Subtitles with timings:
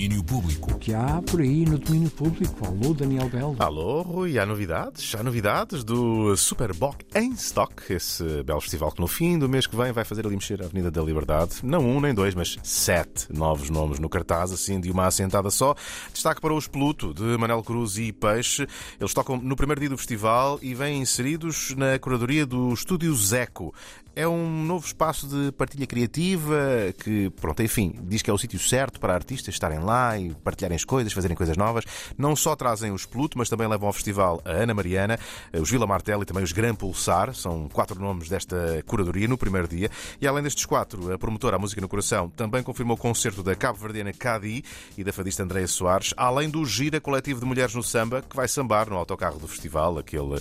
[0.00, 0.78] community domínio público.
[0.78, 2.66] que há por aí no domínio público.
[2.66, 3.56] Alô, Daniel Belo.
[3.58, 5.14] Alô, Rui, há novidades?
[5.14, 9.76] Há novidades do Superboc em Stock, esse belo festival que no fim do mês que
[9.76, 11.56] vem vai fazer ali mexer a Avenida da Liberdade.
[11.62, 15.74] Não um nem dois, mas sete novos nomes no cartaz, assim de uma assentada só.
[16.12, 18.66] Destaque para os Pluto, de Manel Cruz e Peixe.
[18.98, 23.74] Eles tocam no primeiro dia do festival e vêm inseridos na curadoria do Estúdio Zeco.
[24.14, 26.58] É um novo espaço de partilha criativa
[27.02, 30.76] que, pronto, enfim, diz que é o sítio certo para artistas estarem lá e partilharem
[30.76, 31.84] as coisas, fazerem coisas novas.
[32.16, 35.18] Não só trazem os Pluto, mas também levam ao festival a Ana Mariana,
[35.52, 37.34] os Vila Martel e também os Gran Pulsar.
[37.34, 39.90] São quatro nomes desta curadoria no primeiro dia.
[40.20, 43.54] E além destes quatro, a promotora A Música no Coração também confirmou o concerto da
[43.54, 44.64] cabo-verdiana Cadi
[44.96, 48.48] e da fadista Andréia Soares, além do Gira Coletivo de Mulheres no Samba, que vai
[48.48, 50.40] sambar no autocarro do festival, aquele uh,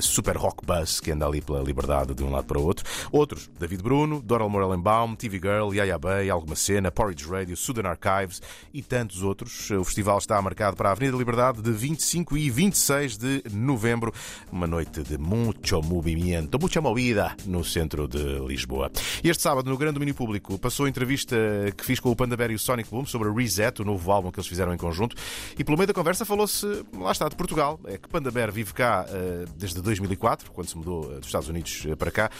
[0.00, 2.84] super rock bus que anda ali pela liberdade de um lado para o outro.
[3.10, 8.40] Outros, David Bruno, Doral Morellenbaum, TV Girl, Yaya Bay, Alguma Cena, Porridge Radio, Sudan Archives
[8.72, 9.70] e tantos outros.
[9.70, 14.12] O festival está marcado para a Avenida Liberdade de 25 e 26 de novembro.
[14.50, 18.90] Uma noite de muito movimento, muita movida no centro de Lisboa.
[19.22, 21.36] Este sábado, no Grande Domínio Público, passou a entrevista
[21.76, 24.30] que fiz com o Panda Bear e o Sonic Boom sobre Reset, o novo álbum
[24.30, 25.16] que eles fizeram em conjunto.
[25.58, 27.80] E pelo meio da conversa falou-se, lá está, de Portugal.
[27.84, 31.48] É que Panda Bear vive cá uh, desde 2004, quando se mudou uh, dos Estados
[31.48, 32.30] Unidos uh, para cá.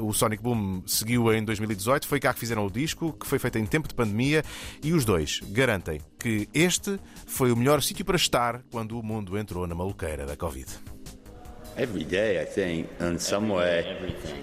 [0.00, 3.58] o Sonic Boom seguiu em 2018, foi cá que fizeram o disco, que foi feito
[3.58, 4.44] em tempo de pandemia,
[4.82, 9.38] e os dois garantem que este foi o melhor sítio para estar quando o mundo
[9.38, 10.66] entrou na maluqueira da Covid.
[11.76, 13.84] Every day, I think, in some way,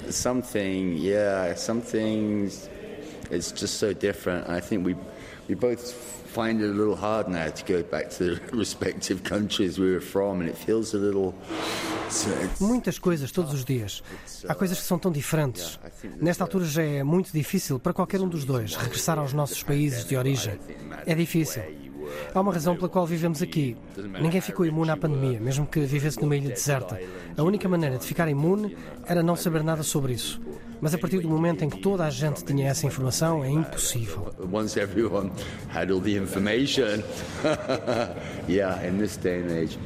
[0.10, 2.70] something, yeah, some things,
[3.32, 4.50] it's just so different.
[4.50, 4.96] I think we,
[5.48, 5.94] we both
[6.36, 10.02] find it a little hard now to go back to the respective countries we were
[10.02, 11.34] from, and it feels a little.
[12.60, 14.04] Muitas coisas todos os dias.
[14.48, 15.80] Há coisas que são tão diferentes.
[16.22, 20.06] Nesta altura já é muito difícil para qualquer um dos dois regressar aos nossos países
[20.06, 20.60] de origem.
[21.06, 21.64] É difícil.
[22.34, 23.76] Há uma razão pela qual vivemos aqui.
[24.22, 27.00] Ninguém ficou imune à pandemia, mesmo que vivesse numa ilha deserta.
[27.36, 30.40] A única maneira de ficar imune era não saber nada sobre isso.
[30.82, 34.34] Mas a partir do momento em que toda a gente tinha essa informação, é impossível.
[34.52, 35.32] Once everyone
[35.74, 37.02] had all the information,
[38.48, 39.78] yeah, in this day and age.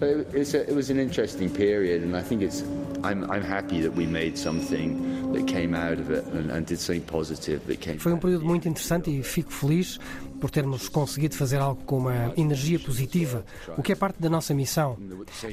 [0.00, 2.64] It was an interesting period, and I think it's.
[3.04, 6.78] I'm, I'm happy that we made something that came out of it and, and did
[6.78, 7.98] something positive that came.
[7.98, 9.98] Foi um período muito interessante e fico feliz
[10.40, 13.44] por termos conseguido fazer algo com uma energia positiva,
[13.76, 14.96] o que é parte da nossa missão.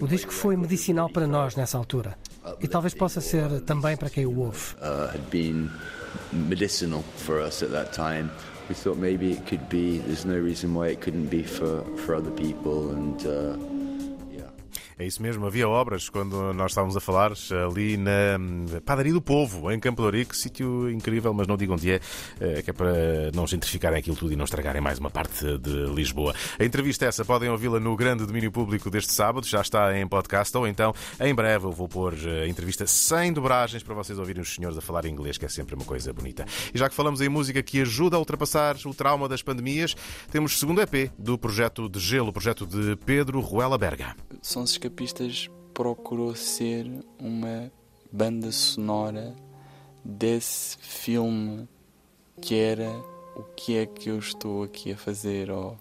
[0.02, 2.18] O disco foi medicinal para nós nessa altura
[2.62, 4.76] e talvez possa ser também para quem o ouve.
[4.76, 5.70] Uh, had been
[6.32, 8.30] medicinal for us at that time.
[8.70, 10.00] We thought maybe it could be.
[10.00, 13.26] There's no reason why it couldn't be for for other people and.
[13.26, 13.77] Uh,
[15.00, 17.32] é isso mesmo, havia obras quando nós estávamos a falar
[17.66, 22.00] ali na Padaria do Povo, em Campo de sítio incrível, mas não digam onde é,
[22.64, 26.34] que é para não gentrificarem aquilo tudo e não estragarem mais uma parte de Lisboa.
[26.58, 30.56] A entrevista essa podem ouvi-la no grande domínio público deste sábado, já está em podcast,
[30.58, 34.54] ou então em breve eu vou pôr a entrevista sem dobragens para vocês ouvirem os
[34.54, 36.46] senhores a falar inglês, que é sempre uma coisa bonita.
[36.74, 39.96] E já que falamos em música que ajuda a ultrapassar o trauma das pandemias,
[40.32, 44.16] temos segundo EP do projeto de Gelo, o projeto de Pedro Ruela Berga.
[44.42, 46.90] São Escapistas procurou ser
[47.20, 47.72] uma
[48.12, 49.36] banda sonora
[50.04, 51.68] desse filme
[52.42, 52.90] que era
[53.36, 55.78] o que é que eu estou aqui a fazer ou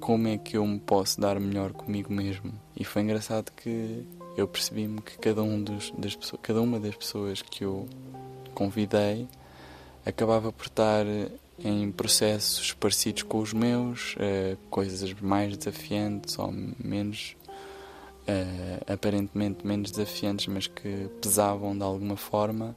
[0.00, 2.52] como é que eu me posso dar melhor comigo mesmo.
[2.76, 4.04] E foi engraçado que
[4.36, 7.88] eu percebi-me que cada, um dos, das pessoas, cada uma das pessoas que eu
[8.54, 9.28] convidei
[10.04, 11.06] acabava por estar
[11.58, 17.36] em processos parecidos com os meus, uh, coisas mais desafiantes ou menos
[18.28, 22.76] uh, aparentemente menos desafiantes, mas que pesavam de alguma forma.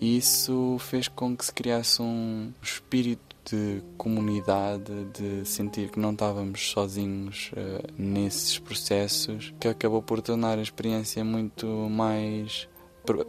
[0.00, 6.12] E isso fez com que se criasse um espírito de comunidade, de sentir que não
[6.12, 12.68] estávamos sozinhos uh, nesses processos, que acabou por tornar a experiência muito mais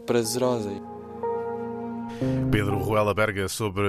[0.05, 0.69] prazerosa.
[2.51, 3.84] Pedro Ruela Berga sobre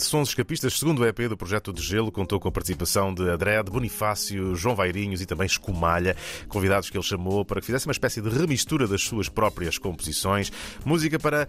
[0.00, 3.70] Sons Escapistas, segundo EP do projeto de Gelo, contou com a participação de André, de
[3.70, 6.16] Bonifácio, João Vairinhos e também Escumalha,
[6.48, 10.52] convidados que ele chamou para que fizesse uma espécie de remistura das suas próprias composições.
[10.84, 11.48] Música para.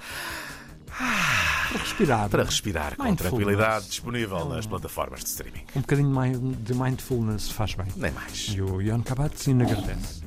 [0.87, 2.29] Para respirar.
[2.29, 5.63] Para respirar, com tranquilidade, disponível nas plataformas de streaming.
[5.75, 7.87] Um bocadinho de mindfulness faz bem.
[7.95, 8.53] Nem mais.
[8.55, 10.22] E o Ian Kabat-Zinn agradece.